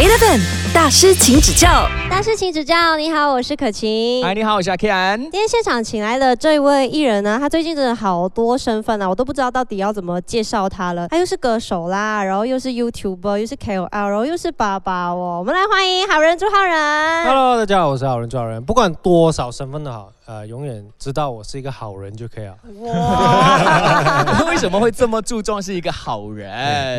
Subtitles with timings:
[0.00, 0.40] Eleven
[0.72, 1.86] 大师，请指教。
[2.08, 2.96] 大师请指教。
[2.96, 4.24] 你好，我是可晴。
[4.24, 5.18] 嗨，你好，我是阿 Ken。
[5.18, 11.06] 今天现场请来的这一位艺人呢，他最近真的好多身份啊，我都不知道到底要怎么介绍他了。
[11.08, 15.36] 他又是歌手啦，然后又是 YouTuber，又是 KOL，然后又是爸爸哦。
[15.40, 17.24] 我们来欢迎好人朱浩仁。
[17.26, 18.64] Hello，大家好，我是好人朱浩仁。
[18.64, 22.56] 不管多少身份的好，呃，永远知道我是一个好人就可以了。
[22.80, 26.48] 哇， 为什么会这么注重是一个好人？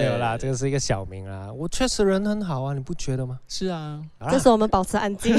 [0.01, 1.49] 没有啦，这个是一个小名啦。
[1.53, 3.39] 我确实人很好啊，你不觉得吗？
[3.47, 5.35] 是啊，这时候我们保持安静。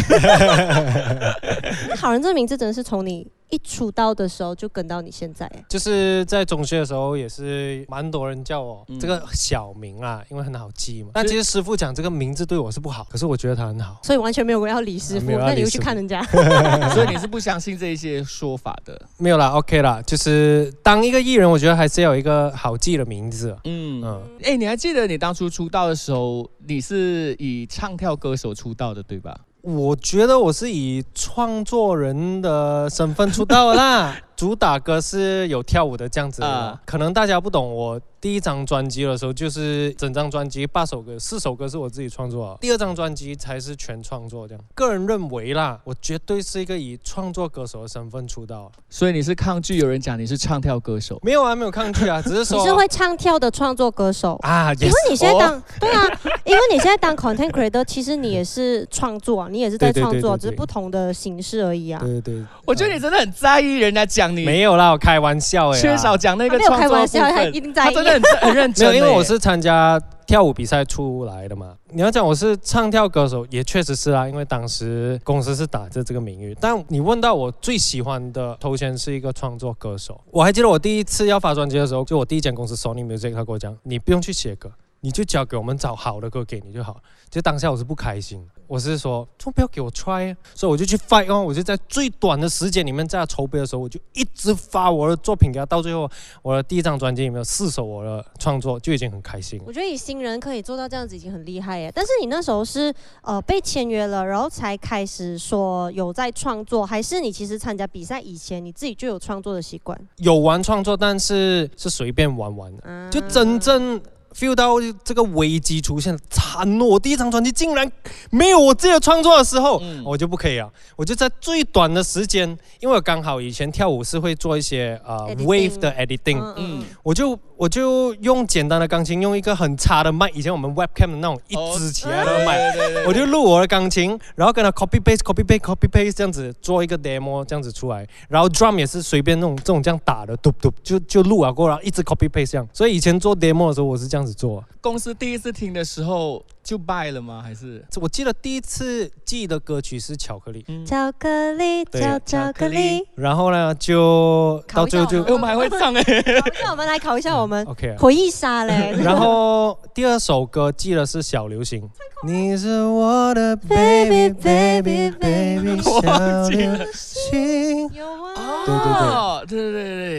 [1.89, 11.11] 那 好人这个名字真的是从你一出道的时候就跟到你现在，哎就是在中学的时候，也是蛮多人叫我嗯这个小名啊，因为很好记嘛。
[11.13, 14.01] 但其实师傅讲这个名字对我是不好，可是我觉得他很好。
[14.03, 16.23] 所以完全没有人要李师傅，那你又李师傅去看人家。
[16.95, 18.99] 所以你是不相信这一些说法的。
[19.19, 23.55] 没有啦，OK 啦，就是当一个艺人，我觉得还是要有一个好记的名字。
[23.65, 29.39] 嗯嗯嗯，哎，你还记得你当初出道的时候，你是以唱跳歌手出道的，对吧？
[29.63, 36.43] 我觉得我是以创作人的身份出道啦， 主打歌是有跳舞的这样子
[36.85, 44.65] 可能大家不懂，我第一张专辑的时候就是整张专辑八首歌，四首歌是我自己创作的，第二张专辑才是全创作这样。
[44.75, 48.71] 个人认为啦，我绝对是一个以创作歌手的身份出道。
[48.89, 51.19] 所以你是抗拒有人讲你是唱跳歌手？
[51.23, 54.37] 没有啊，没有抗拒啊， 只是说你是会唱跳的创作歌手。
[54.43, 62.01] 啊，因为你现在当、哦对啊，因为你现在当 content creator，其实你也是创作啊，你也是在创作，对对对只是不同的形式而已啊。
[62.01, 67.95] 对对对，我觉得你真的很在意人家讲你，没有啦，我开玩笑哎，缺少讲那个创作开玩笑，他部分一定在意。
[67.95, 68.95] 他真的很 很认没有。
[68.95, 71.75] 因为我是参加跳舞比赛出来的嘛。
[71.91, 76.57] 你要讲我是唱跳歌手，也确实是啊，因为当时公司是打着这个名誉。
[76.61, 84.71] 但你问到我最喜欢的头衔是一个创作歌手，我还记得我第一次要发专辑的时候，就我第一间公司 Sony Music，他跟我讲，你不用去写歌。
[85.03, 87.03] 你就交给我们找好的歌给你就好。
[87.29, 96.09] 就当下我是不开心，我是说，就不要给我 try，啊所以我就去 fight 哦，我就在最短的时间里面，在他筹备的时候，我就一直发我的作品给他，到最后
[96.43, 99.65] 我的第一张专辑里面有四首我的创作，就已经很开心了。
[99.67, 101.91] 我觉得以新人可以做到这样子已经很厉害耶。
[101.95, 102.93] 但是你那时候是
[103.23, 109.99] 呃被签约了，然后才开始说有在创作，还是你其实参加比赛以前你自己就有创作的习惯？
[110.19, 113.99] 有玩创作，但是是随便玩玩的，嗯就真正
[114.35, 116.85] feel 到这个危机出现，惨哦！
[116.85, 117.91] 我第一张专辑竟然
[118.31, 120.69] 没有我自己的创作的时候，嗯我就不可以啊。
[120.97, 122.49] 我就在最短的时间，
[122.81, 132.59] 因为我刚好以前跳舞是会做一些呃 wave 的 editing，、嗯嗯，我就我就用简单的钢琴，用一个很差的麦，以前我们 webcam 的那种一支起来的麦，
[133.07, 142.67] 我就录我的钢琴，然后跟他 copy paste copy paste copy paste 这样子做一个 demo 这样子出来，然后 drum 也是随便那种这种这样打的，嘟嘟就就录啊过，然后一直 copy paste 这样。
[142.73, 144.65] 所以以前做 demo 的时候我是这样子做。
[144.81, 147.43] 公司第一次听的时候就败了吗？
[147.45, 147.85] 还是？
[148.01, 153.07] 我记得第一次记的歌曲是巧克力，嗯巧克力，对巧巧克力。
[153.17, 156.03] 然后呢就到最后就我哎，我们还会唱哎。
[156.03, 157.97] 考一下我们来考一下我们 OK 啊。
[157.99, 158.95] 回忆杀嘞。
[159.03, 161.83] 然后第二首歌记得是小流行，
[162.27, 168.65] 你是我的 baby baby baby 我小流 行有啊。
[168.65, 170.12] 对对对哦对对对。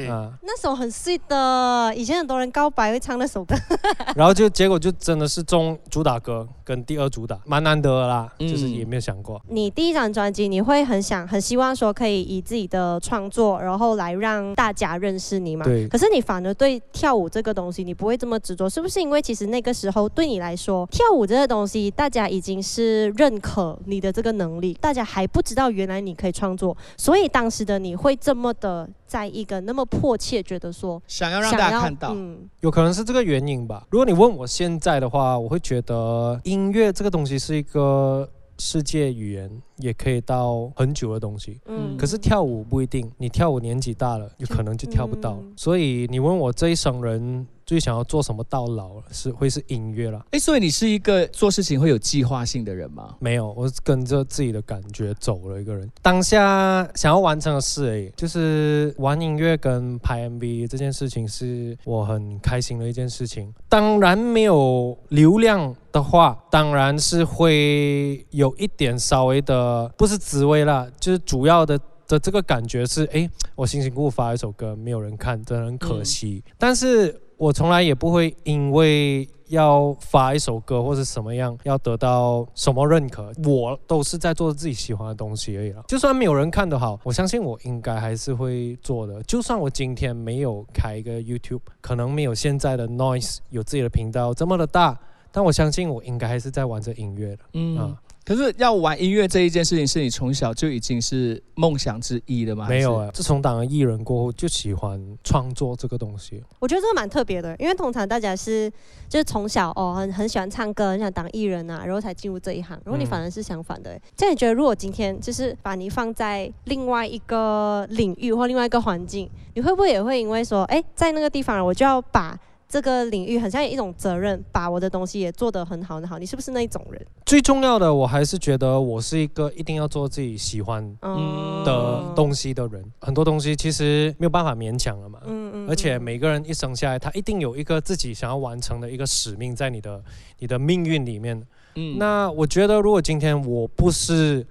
[0.56, 3.56] 那首很 sweet 的，以前很多人告白会唱那首歌。
[4.16, 9.42] 然后就结果就真的是中主打歌跟第二主打，蛮难得的啦，嗯就是也没有想过。
[9.50, 15.66] 你第一张专辑，你会很想、很希望说可以以自己的创作，然后来让大家认识你嘛？
[15.66, 32.10] 对可是你反而对跳舞这个东西，你不会这么执着，是不是因为其实那个时候对你来说，跳舞这个东西，大家已经是认可你的这个能力，大家还不知道原来你可以创作，所以当时的你会这么的在意，跟那么迫切，觉得说想要让大家看到。
[32.14, 33.86] 嗯，有可能是这个原因吧。
[33.90, 41.60] 如果你问我现在的话，我会觉得音乐这个东西是一个世界语言，也可以到很久的东西。
[41.66, 45.40] 嗯可是跳舞不一定，你跳舞年纪大了，有可能就跳不到了。
[45.42, 50.24] 嗯所以你问我这一生人最想要做什么到老，是会是音乐啦。
[50.32, 53.16] 哎，所以你是一个做事情会有计划性的人吗？
[53.20, 55.90] 没有，我是跟着自己的感觉走了一个人。
[56.02, 63.52] 当下想要完成的事而已，就是玩音乐跟拍 MV 这件事情，是我很开心的一件事情。
[63.70, 71.80] 当然没有流量的话，当然是会有一点稍微的不是滋味啦，就是主要的。
[72.06, 76.44] 的这个感觉是，哎，我辛辛苦苦发一首歌，没有人看，真的很可惜。
[76.58, 85.82] 但是我从来也不会因为要发一首歌或是什么样，要得到什么认可，我都是在做自己喜欢的东西而已了。
[85.88, 89.24] 就算没有人看的好，我相信我应该还是会做的。
[89.24, 95.00] 就算我今天没有开一个 YouTube，可能没有现在的 Noise 有自己的频道这么的大。
[95.34, 97.44] 但我相信我应该还是在玩着音乐的。
[97.54, 102.68] 嗯啊，可是要玩音乐这一件事情，是你从小就已经是梦想之一的吗？
[102.70, 106.42] 没有啊，自从当了艺人过后，就喜欢创作这个东西。
[106.60, 108.72] 我觉得这个蛮特别的，因为通常大家是
[109.10, 112.80] 就是从小哦很很喜欢唱歌，很想当艺人啊，然后才进入这一行。
[112.86, 122.40] 如果你嗯反而是相反的欸，这样你觉得如果今天就是把你放在另外一个领域或另外一个环境，你会不会也会因为说，哎，在那个地方我就要把
[122.74, 126.18] 这个领域很像一种责任，把我的东西也做得很好很好？
[126.18, 127.00] 你是不是那一种人？
[127.24, 132.84] 最重要的，我还是觉得我是一个一定要做自己喜欢嗯的东西的人。
[133.00, 135.20] 很多东西其实没有办法勉强了嘛。
[135.28, 140.04] 嗯嗯而且每个人一生下来，他一定有一个自己想要完成的一个使命在你的
[140.40, 141.40] 你的命运里面。
[141.76, 144.44] 嗯那我觉得，如果今天我不是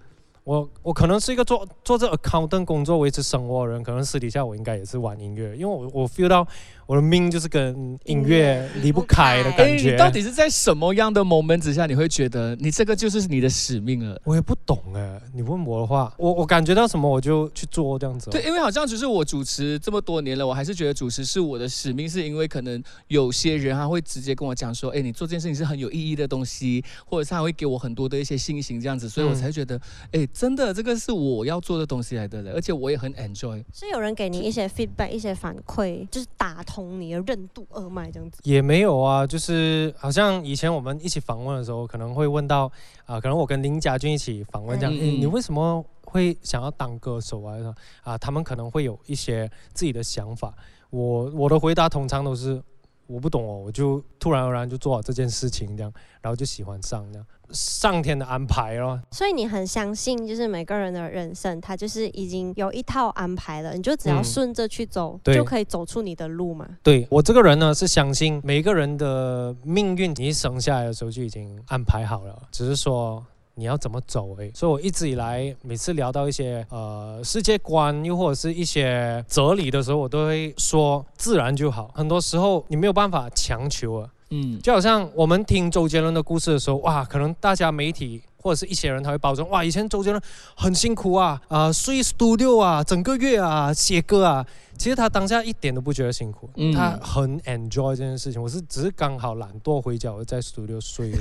[0.45, 6.45] 我，我可能是一个做做这 accountant 工作维持生活的人，可能私底下我应该也是玩音乐，因为我我 feel 到
[6.87, 9.93] 我的命就是跟音乐离不开的哎，感觉。
[9.93, 14.21] 你到底是在什么样的 moment 之下，你会觉得你这个就是你的使命了？
[14.25, 18.33] 我也不懂哎，你问我的话，我我感觉到什么我就去做这样子、哦。
[18.33, 29.81] 对，因为好像只是我主持这么多年了，我还是觉得主持是我的使命，是因为可能有些人他会直接跟我讲说，哎，你做这件事情是很有意义的东西，或者是他会给我很多的一些信心这样子，所以我嗯才觉得，
[30.13, 33.63] 哎，真的这个是我要做的东西来的了，而且我也很 enjoy。
[33.73, 38.41] 是有人给你一些 feedback、一些反馈，就是打通你的任督二脉这样子。
[38.45, 42.71] 也没有啊，就是好像以前我们一起访问的时候，可能会问到
[43.05, 47.57] 啊、可能我跟林家俊一起访问这样，嗯诶嗯你为什么会想要当歌手啊？
[48.03, 50.55] 啊，他们可能会有一些自己的想法。
[50.89, 52.63] 我我的回答通常都是
[53.07, 55.93] 我不懂哦，我就突然而然就做好这件事情这样，
[56.23, 59.01] 然后就喜欢上这样，上天的安排咯。
[59.11, 66.69] 所以你很相信，就是每个人的人生，他就是已经有一套安排了，你就只要嗯顺着去走，对就可以走出你的路嘛。
[66.83, 74.51] 对我这个人呢，是相信每一个人的命运，你一生下来的时候就已经安排好了，只是说你要怎么走而已。
[74.55, 81.91] 所以我一直以来，每次聊到一些呃世界观，又或者是一些哲理的时候，我都会说自然就好。
[81.95, 90.23] 很多时候你没有办法强求啊，嗯，就好像我们听周杰伦的故事的时候，哇，可能大家媒体或者是一些人他会保证，哇，以前周杰伦
[90.57, 94.47] 很辛苦啊，啊、睡 studio 啊，整个月啊写歌啊，
[94.83, 98.43] 其实他当下一点都不觉得辛苦，嗯他很 enjoy 这件事情。
[98.43, 101.15] 我是只是刚好懒惰回家，我在 studio 睡，你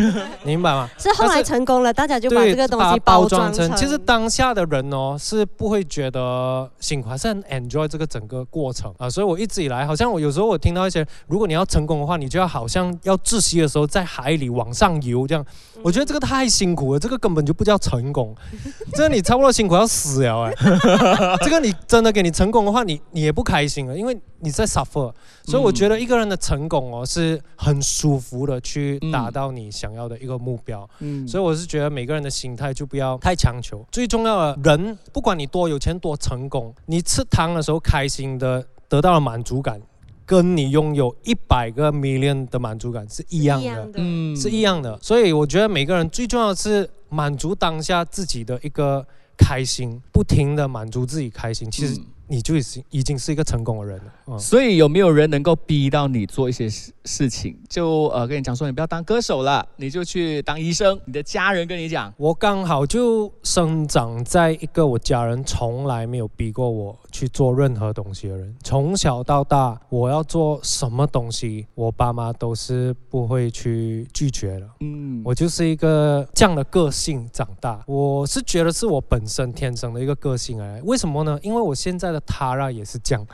[0.57, 0.89] 明白吗？
[0.97, 9.07] 是后来成功了，大家就把，这个东西包装装成，其实当下的人哦是不会觉得辛苦，还是很 enjoy 这个整个过程啊。
[9.07, 15.45] 所以我一直以来，好像我有时候我听到一些，如果你要成功的话，你就要好像要窒息的时候在海里往上游这样。
[15.83, 18.35] 我觉得这个太辛苦了，这个根本就不叫成功，
[18.93, 20.53] 这个你差不多辛苦要死了哎。
[21.45, 25.13] 这个你真的给你成功的话，你你也不开心了，因为你在 suffer。
[25.43, 30.89] 所以我觉得一个人的成功哦是很舒服的去达到你想要的一个目标。
[30.99, 33.85] 嗯所以我是觉得每个人的心态就不要太强求。
[33.91, 39.81] 最重要的，人不管你多有钱多成功，你吃糖的时候开心的得到了满足感，
[40.25, 43.91] 跟你拥有一百个 million 的满足感是一样的。
[43.95, 44.97] 嗯是一样的。
[45.01, 49.05] 所以我觉得每个人最重要的是满足当下自己的一个
[49.37, 54.39] 开心，不停的满足自己开心，其实嗯你就已经已经是一个成功的人了。
[54.39, 57.57] 所以有没有人能够逼到你做一些事事情？
[57.69, 60.99] 就呃跟你讲说你不要当歌手了，你就去当医生。
[61.05, 68.55] 你的家人跟你讲，我刚好就生长在一个我家人从来没有逼过我去做任何东西的人。
[68.63, 74.69] 从小到大，我要做什么东西，我爸妈都是不会去拒绝的。
[74.81, 81.39] 嗯，我就是一个这样的个性长大，我是觉得是我本身天生的一个个性哎，为什么呢？
[81.41, 83.25] 因为我现在的 Tara 也是这样，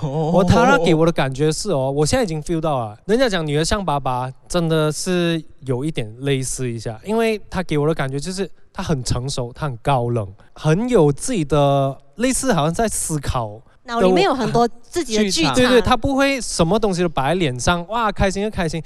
[0.00, 13.60] 我 Tara 给我的感觉是哦，我现在已经 feel 到了，人家讲女儿像爸爸，真的是有一点类似一下，因为他给我的感觉就是他很成熟，他很高冷，很有自己的类似，好像在思考。
[13.84, 15.70] 脑里面有很多自己的剧场，剧场。
[15.70, 18.80] 对对，他不会什么东西都摆在脸上，哇，开心就开心。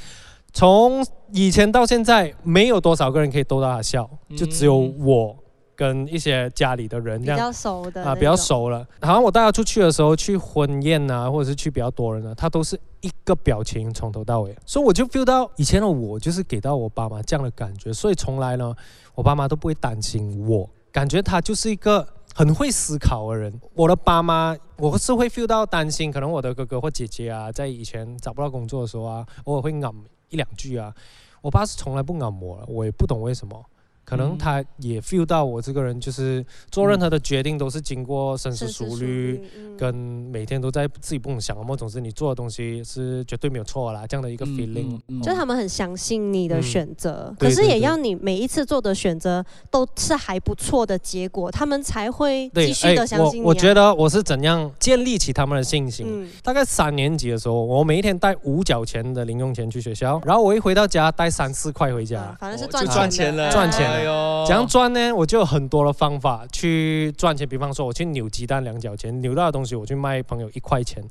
[0.54, 5.36] 从以前到现在，没有多少个人可以逗到他笑，就只有我
[5.76, 7.42] 跟一些家里的人这样比。
[7.42, 8.34] 较熟的啊，比较。
[8.34, 8.86] 熟了。
[9.02, 18.74] 好像我带他出去的时候，去婚宴啊，或者是去比较多人啊，他都是一个表情从头到尾，所以我就 feel 到以前的我就是给到我爸妈这样的感觉，所以从来呢，
[19.14, 22.06] 我爸妈都不会担心我，感觉他就是一个。
[22.34, 29.94] 很会思考的人，我的爸妈，我是会 feel 到担心，可能我的哥哥或姐姐啊，在以前找不到工作的时候啊，偶尔会昂
[30.28, 30.92] 一两句啊。
[31.40, 33.64] 我爸是从来不昂我的，我也不懂为什么。
[34.06, 34.38] 可能嗯。
[34.38, 39.76] 他也 feel 到我这个人就是做任何的决定都是经过深思熟虑，，嗯。
[39.76, 44.98] 跟每天都在自己不能想的梦，总之你做的东西是绝对没有错啦，这样的一个 feeling。
[45.22, 46.62] 就他们很相信你的嗯。
[46.62, 53.44] 选择，可是也要你每一次做的选择都是还不错的结果，他们才会，继续的相信你、啊。
[53.44, 56.06] 我我觉得我是怎样建立起他们的信心。
[56.08, 62.20] 嗯，大概三年级的时候，我每一天带五角钱的零用钱去学校，然后我一回到家带三四块回家。
[62.20, 65.12] 啊反正是哦赚就赚钱了，赚钱了哎呦怎样赚呢？
[65.12, 71.02] 我就有很多的方法去赚钱，比方说我去扭鸡蛋两角钱，扭到的东西我去卖朋友一块钱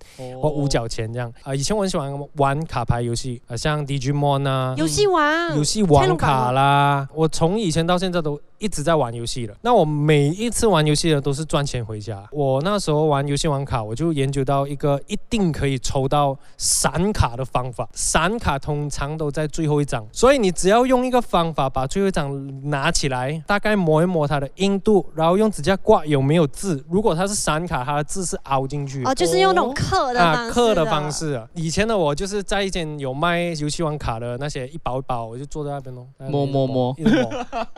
[0.42, 1.32] 或五角钱这样。
[1.44, 9.56] 啊、以前我很喜欢玩卡牌游戏，啊、像 Digimon 啊，游戏王，游戏王卡啦，我从以前到现在都一直在玩游戏了。
[9.62, 12.28] 那我每一次玩游戏呢，都是赚钱回家。
[12.32, 17.88] 我那时候玩游戏王卡，我就研究到一个一定可以抽到闪卡的方法。
[17.94, 26.84] 闪卡通常都在最后一张，所以你只要用一个方法把最后一张拿起来，大概摸一摸它的硬度，然后用指甲刮有没有字。
[26.90, 29.10] 如果它是闪卡，它的字是凹进去的。
[29.10, 31.06] 哦，就是用那种刻的方式、啊，刻的方。
[31.12, 31.48] 式啊。
[31.54, 37.32] 以前的我就是在一间有卖游戏王卡的那些一包一包，我就坐在那边咯，摸摸摸一直摸，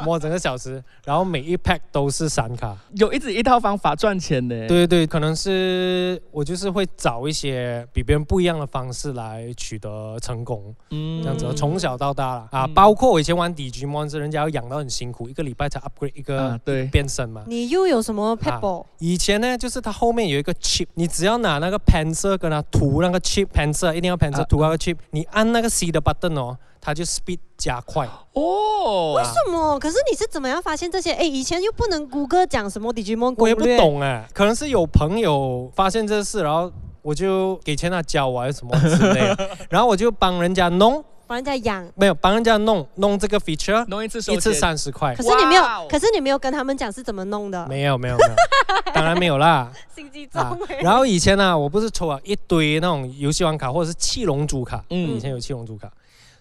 [0.05, 2.75] 摸整个小时，然后每一 pack 都是闪卡。
[2.96, 4.67] 有一直一套方法赚钱的。
[4.67, 17.43] 对对对，可能是我就是会找一些比别人不一样的方式来取得成功，嗯这样子从小到大了啊，嗯包括我以前玩 Digimon 是人家要养到很辛苦，一个礼拜才 upgrade 一个啊，对，变身嘛。
[17.48, 28.07] 你又有什么 pebble？、以前呢，就是它后面有一个 chip，你只要拿那个 pencil 跟它涂那个 chip pencil，一定要 pencil 啊涂那个 chip，、你按那个 C 的 button 哦，它就 speed 加快。
[28.34, 29.79] 哦，为什么？
[29.79, 31.12] 可是你是怎么样发现这些？
[31.13, 41.88] 哎，以前又不能谷歌讲什么 Digimon 我也不，懂哎，可能是有朋友发现这事，然后我就给钱他教我还是什么之类的， 然后我就帮人家弄，帮人家养。
[41.96, 45.24] 没有帮人家弄弄这个 feature，弄一次收一次三十块可。
[45.24, 47.65] 是你没有可是你没有跟他们讲是怎么弄的。
[47.67, 48.31] 没有没有没有，
[48.93, 49.72] 当然没有啦。
[49.96, 50.41] 心机重
[50.81, 55.91] 然后以前呢、我不是抽了一堆那种游戏王卡或者是七龙珠卡，嗯以前有七龙珠卡，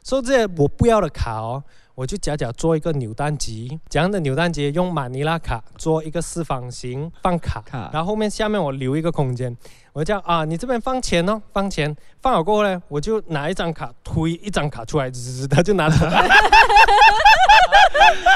[0.06, 1.60] 所以这些我不要的卡哦，
[1.96, 9.52] 我就假假做一个扭蛋机，这样的扭蛋机用马尼拉卡做一个四方形放卡，卡然后后面下面我留一个空间，
[9.92, 16.06] 我就这样啊，你这边放钱哦，放钱，放好过后呢，我就拿一张卡推一张卡出来，滋滋滋，他就拿走。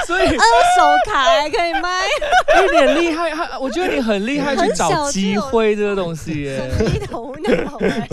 [0.06, 2.02] 所以二手卡还可以卖，
[2.62, 8.08] 有点厉害，还我觉得你很厉害去找机会这个东西耶，生意头脑哎。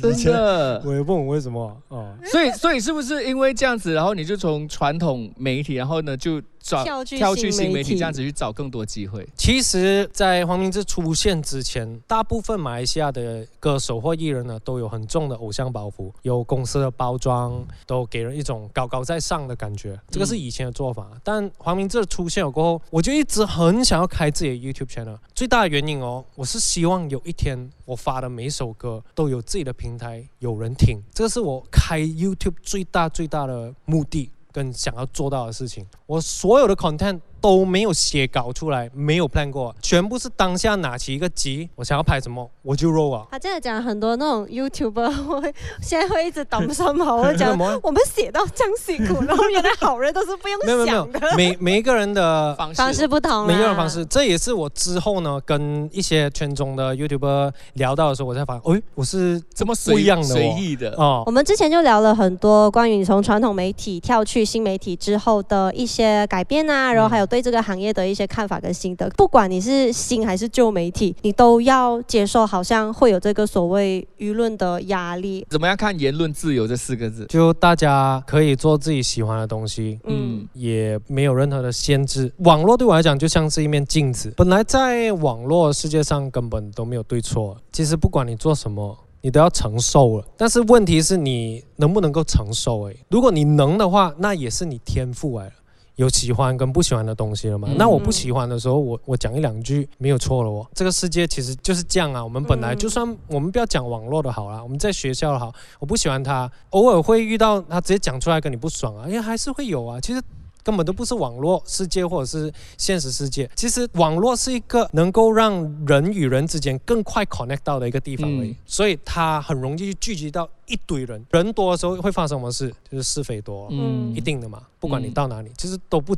[0.00, 0.82] 真的。
[0.84, 2.14] 我也问我为什么哦。
[2.24, 9.28] 所以，所以是不是因为这样子，然后你就从传统媒体，然后呢就转跳去跳去新媒体这样子去找更多机会？
[9.36, 19.98] 其实，在黄明志出现之前，大部分马来西亚的歌手或艺人呢，都有很重的偶像包袱，有公司的包装，都给人一种高高在上的感觉。
[20.08, 21.10] 这个是以前的做法。
[21.24, 25.18] 但黄明志出现了过后，我就一直很想要开自己的 YouTube channel。
[25.34, 31.02] 最大的原因哦，我是希望有一天我发的每一首歌都有自己的平台，有人听。
[31.12, 34.30] 这个是我开 YouTube 最大最大的目的。
[34.52, 43.26] 跟想要做到的事情，我所有的 content 都没有写稿出来，没有 plan 过，全部是当下拿起一个集，我想要拍什么我就 roll 啊。
[43.32, 47.50] 他这样讲，很多那种 YouTuber 会现在会一直挡上跑，会讲
[47.82, 60.28] 我们写到这样辛苦，然后原来好人都是不没有没有用想的没有，每每一个人的方式方式不同啦，每一个人方式，这也是我之后呢跟一些圈中的 YouTuber 聊到的时候，我才发现，哎，我是这么随不一样的哦。
[60.28, 60.90] 随意的？
[60.96, 61.24] 哦。
[61.26, 69.08] 我，们之前就聊了很多关于你从传统媒体跳去新媒体之后的一些改变啊，然后还有对这个行业的一些看法跟心得。
[69.16, 75.46] 不管你是新还是旧媒体，你都要接受，好像会有这个所谓舆论的压力。
[75.48, 77.24] 怎么样看言论自由这四个字？
[77.30, 79.98] 就大家可以做自己喜欢的东西。
[80.04, 82.30] 嗯，也没有任何的限制。
[82.40, 87.56] 网络对我来讲就像是一面镜子，本来在网络世界上根本都没有对错。
[87.72, 90.24] 其实不管你做什么，你都要承受了。
[90.36, 92.82] 但是问题是你能不能够承受？
[92.82, 95.52] 诶，如果你能的话，那也是你天赋来了。
[95.96, 97.68] 有喜欢跟不喜欢的东西了嘛？
[97.70, 100.66] 嗯那我不喜欢的时候，我我讲一两句没有错了哦。
[100.74, 102.22] 这个世界其实就是这样啊。
[102.22, 110.00] 我们本来嗯就算我们不要讲网络的好啦，我们在学校的好，我不喜欢他，偶尔会遇到他直接讲出来跟你不爽啊，因为还是会有啊。
[110.00, 110.22] 其实
[110.62, 115.52] 根本都不是网络世界或者是现实世界，其实网络是一个能够让
[115.86, 118.56] 人与人之间更快 connect 到的一个地方而已，嗯。
[118.66, 122.72] 所以它很容易聚集到一堆人，人多的时候会发生什么事？
[122.90, 124.14] 就是是非多，嗯。
[124.14, 125.12] 一定的嘛，不管你嗯。
[125.12, 126.16] 到哪里，其实都不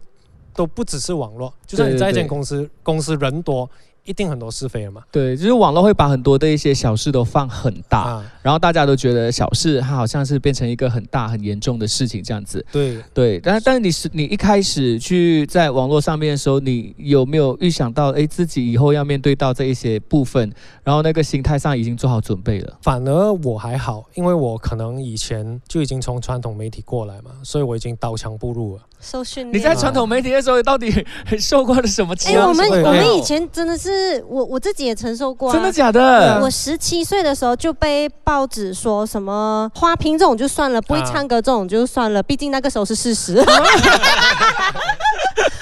[0.55, 3.69] 都不只是网络，就算你在一间对公司，公司人多。
[4.05, 5.03] 一定很多是非了嘛。
[5.11, 12.65] 对，就是网络会把很多的一些小事都放很大，啊，然后大家都觉得小事它好像是变成一个很大很严重的事情这样子。
[12.71, 22.79] 对，对，但但是你是你一开始去在网络上面的时候，你有没有预想到，哎，自己以后要面对到这一些部分，然后那个心态上已经做好准备了？
[22.83, 28.83] 反而我还好，因为我可能以前就已经从传统媒体过来嘛，所以我已经刀枪不入了。
[29.01, 29.55] 受训练。
[29.55, 30.91] 你在传统媒体的时候到底
[31.39, 32.49] 受过了什么哎、枪？
[32.49, 33.91] 我们我们以前真的是
[34.27, 36.41] 我我自己也承受过、啊，真的假的啊？
[36.43, 43.35] 我十七岁的时候就被报纸说什么花瓶这种就算了，不会啊唱歌这种就算了，毕竟那个时候是事实。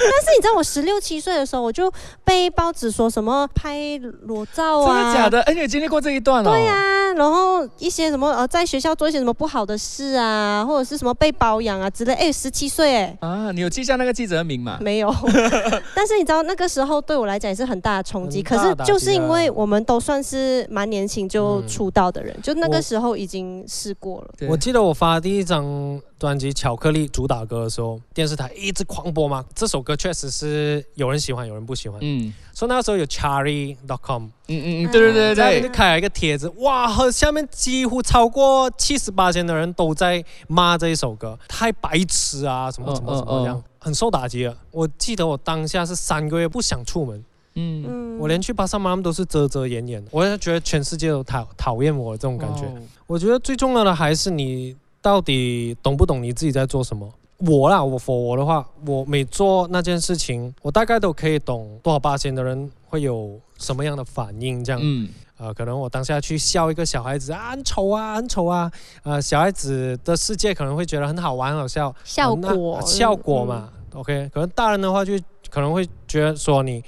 [0.05, 1.91] 但是你知道，我十六七岁的时候，我就
[2.25, 5.41] 被报纸说什么拍裸照啊真啊，的假的？
[5.43, 6.51] 哎，你有经历过这一段哦？
[6.51, 6.75] 对呀、
[7.15, 12.13] 然后一些什么呃，在学校做一些什么不好的事啊，或者是什么被包养啊之类。
[12.15, 14.79] 哎，十七岁哎，啊，你有记下那个记者的名吗？
[14.81, 15.15] 没有。
[15.95, 18.43] 但是你知道那个时候对我来讲也是很大的冲击。
[18.43, 24.29] 可是就是因为啊我们都算是蛮年轻就嗯出道的人，就那我个时候已经试过了。
[24.39, 29.45] 对我记得我发第一张专辑《巧克力》主打歌的时候，电视台一直狂播嘛。
[29.57, 31.99] 这首歌确实是有人喜欢，有人不喜欢。
[32.01, 32.33] 嗯。
[32.55, 35.61] 所以那个时候有 Charlie.com，嗯嗯嗯，对对对。
[35.63, 44.57] 对开了一个帖子，哇，和下面几乎超过七十八千的人都在骂这一首歌，太白痴啊，什么什么什么这样，很受打击了。
[44.71, 47.25] 我记得我当下是三个月不想出门，
[47.55, 48.19] 嗯，嗯。
[48.21, 52.63] 我连去巴塞马拉都是遮遮掩掩的，我就觉得全世界都讨讨厌我这种感觉。
[53.09, 57.13] 我觉得最重要的还是你到底懂不懂你自己在做什么。
[57.39, 64.81] 我啦，我 for 我的话，我每做那件事情，我大概都可以懂多少八千的人会有什么样的反应，这样。
[64.83, 68.71] 嗯呃，可能我当下去笑一个小孩子啊，很丑啊，很丑啊，
[69.03, 75.19] 呃，小孩子的世界可能会觉得很好玩、很好笑，效果，效果嘛、OK，可能大人的话就
[75.51, 76.81] 可能会觉得说你，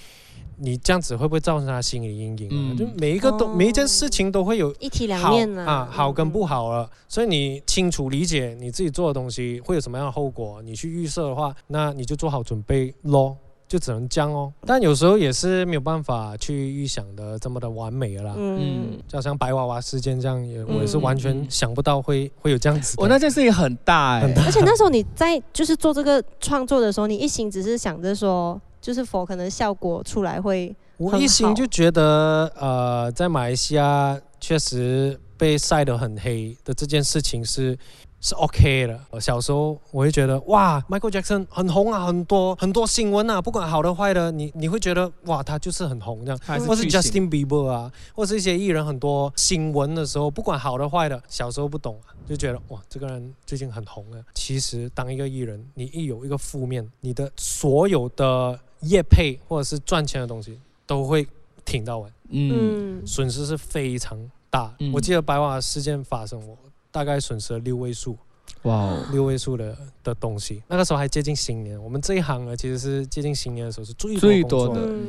[0.59, 2.51] 你这样子会不会造成他心理阴影啊？
[2.53, 13.37] 嗯就每一个都、哦每一件事情都会有嗯，一体两好面啊啊，好跟不嗯好了，所以你清楚理解你自己做的东西会有什么样的后果，你去预设的话，那你就做好准备咯。
[13.67, 18.35] 就只能这样哦，但有时候也是没有办法去预想的这么的完美了啦。
[18.37, 23.03] 嗯，就好像白娃娃事件这样，也我也是嗯完全想不到会会有这样子的。
[23.03, 37.75] 我那件事情很大哎，很大而且那时候你在就是做这个创作的时候，你一心只是想着说，就是否可能效果出来会，我一心就觉得，呃，在马来西亚确实被晒得很黑的这件事情是
[38.21, 39.01] 是 OK 的。
[39.09, 46.39] 我小时候我会觉得，哇，Michael Jackson 很红啊，很多很多新闻啊，不管好的坏的，你你会觉得，哇，他就是很红这样。
[46.45, 54.21] 是或是 Justin Bieber 啊，或是一些艺人很多新闻的时候，不管好的坏的，小时候不懂啊，就觉得哇，这个人最近很红啊。
[54.35, 61.27] 其实当一个艺人，你一有一个负面，你的所有的业配或者是赚钱的东西都会
[61.65, 63.01] 挺到完，嗯。
[63.01, 64.19] 嗯，损失是非常
[64.51, 64.75] 大。
[64.79, 64.93] 嗯。
[64.93, 66.57] 我记得白瓦事件发生，我
[66.91, 68.17] 大概损失了六位数，
[68.63, 70.63] 哇哦，六位数的的东西。
[70.69, 74.81] 那个时候还接近新年，我们这一行呢，其实是接近新年的时候是最最多的。
[74.85, 75.07] 嗯。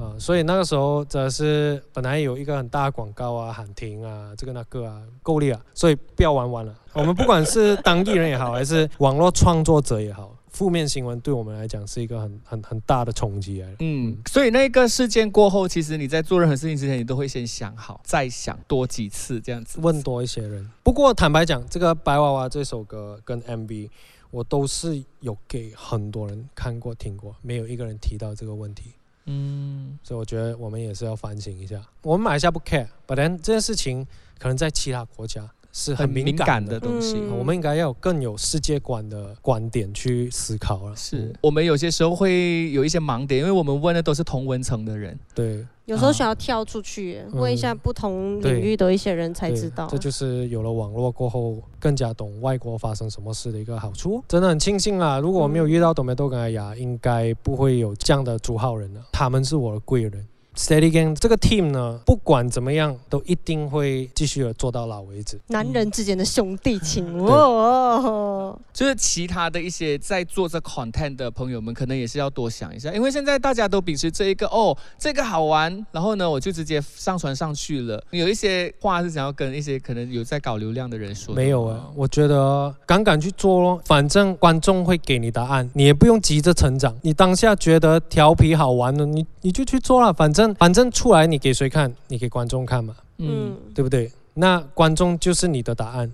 [0.00, 6.74] 啊、所以那个时候真的是本来有一个很大的广告啊，喊停啊，这个那个啊，够力啊，所以不要玩完了。
[6.94, 13.76] 我们不管是当地人也好，还是网络创作者也好，负面新闻对我们来讲是一个很很很大的冲击来的。
[13.80, 19.78] 嗯，所以那个事件过后，其实你在做任何事情之前，你都会先想好，再想多几次这样子。
[19.80, 20.68] 问多一些人。
[20.82, 23.88] 不过坦白讲，这个白娃娃这首歌跟 MV，
[24.30, 28.92] 我都是有给很多人看过、听过，没有一个人提到这个问题。
[29.26, 31.80] 嗯，所以我觉得我们也是要反省一下。
[32.02, 34.04] 我们马来西亚不 care，but then 这件事情
[34.38, 36.80] 可能在其他国家是很很敏感的。
[36.80, 37.16] 东西。
[37.16, 40.94] 嗯我们应该要有更有世界观的观点去思考了。
[40.94, 45.18] 是我们有些时候会有一些盲点，因为我们问的都是同文层的人。
[45.34, 49.88] 对有时候需要跳出去问一下不同领域的一些人才知道。
[49.90, 54.22] 这就是有了网络过后，更加懂外国发生什么事的一个好处。
[54.28, 59.00] 真的很庆幸啊，如果我没有遇到 Tomato 跟阿雅，应该不会有这样的主号人了。
[59.12, 60.26] 他们是我的贵人。
[60.60, 65.40] Steady Gang 这个 team 呢，不管怎么样，都一定会继续的做到老为止。
[65.46, 78.04] 男人之间的兄弟情对哦，就是其他的一些在做这 content 的朋友们，可能也是要多想一下，因为现在大家都秉持这一个哦，这个好玩，然后呢，我就直接上传上去了。
[78.10, 86.94] 有一些话是想要跟一些可能有在搞流量的人说的，没有啊，我觉得敢敢去做咯，反正观众会给你答案，你也不用急着成长。
[87.00, 91.92] 你当下觉得调皮好玩的，你你就去做了，反正反正出来你给谁看？
[92.08, 94.10] 你给观众看嘛，嗯，嗯，对不对？
[94.34, 96.10] 那观众就是你的答案。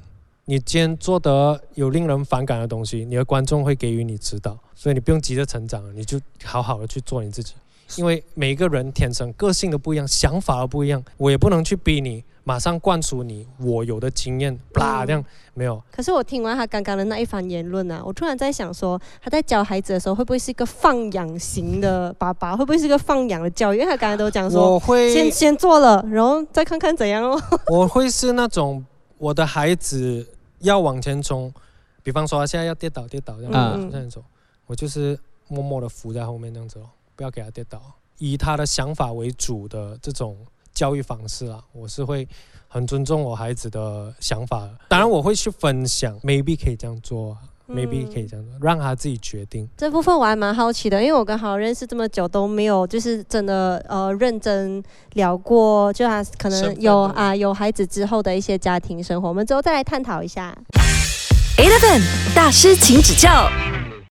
[0.48, 7.54] 你今天做得有令人反感的东西，你的观众会给予你指导，所以你不用急着成长，你就好好的去做你自己。
[7.96, 15.82] 因为每一个人天生个性都不一样，想法都不一样，我也不能去逼你马上灌输你我有的经验，啦这样没有。
[15.90, 22.56] 可是我听完他刚刚的那一番言论啊，我突然在想说，他在教孩子的时候会不会是一个放养型的爸爸？
[22.56, 23.78] 会不会是一个放养的教育？
[23.78, 27.36] 因为他刚才都讲说，我会先先做了，然后再看看怎样哦。
[27.66, 28.86] 我会是那种
[29.18, 30.24] 我的孩子
[30.60, 31.52] 要往前冲，
[32.04, 34.22] 比方说他现在要跌倒跌倒这样嗯这样走，
[34.66, 37.82] 我就是默默的扶在后面这样子哦，不要给他跌倒，
[38.18, 40.36] 以他的想法为主的这种
[40.76, 42.28] 教育方式啊，我是会
[42.68, 47.38] 很尊重我孩子的想法的，当然我会去分享，maybe 可以这样做啊。
[47.68, 49.68] maybe 嗯可以这样做，让他自己决定。
[49.76, 54.80] 这部分我还蛮好奇的，因为我跟好认识这么久都没有，就是真的呃认真
[55.14, 60.56] 聊过，就他可能有啊有孩子之后的一些家庭生活，我们之后再来探讨一下。
[61.56, 63.50] Eleven 大师请指教